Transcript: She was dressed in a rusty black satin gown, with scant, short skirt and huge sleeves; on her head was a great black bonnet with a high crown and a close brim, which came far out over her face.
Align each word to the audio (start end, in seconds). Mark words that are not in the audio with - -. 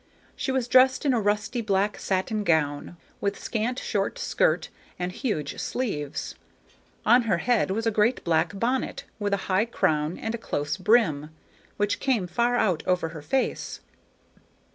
She 0.35 0.51
was 0.51 0.67
dressed 0.67 1.05
in 1.05 1.13
a 1.13 1.21
rusty 1.21 1.61
black 1.61 1.95
satin 1.99 2.43
gown, 2.43 2.97
with 3.21 3.37
scant, 3.39 3.77
short 3.77 4.17
skirt 4.17 4.69
and 4.97 5.11
huge 5.11 5.59
sleeves; 5.59 6.33
on 7.05 7.21
her 7.29 7.37
head 7.37 7.69
was 7.69 7.85
a 7.85 7.91
great 7.91 8.23
black 8.23 8.57
bonnet 8.57 9.03
with 9.19 9.31
a 9.31 9.37
high 9.45 9.65
crown 9.65 10.17
and 10.17 10.33
a 10.33 10.39
close 10.39 10.75
brim, 10.77 11.29
which 11.77 11.99
came 11.99 12.25
far 12.25 12.55
out 12.55 12.81
over 12.87 13.09
her 13.09 13.21
face. 13.21 13.81